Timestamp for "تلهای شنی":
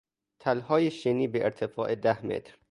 0.39-1.27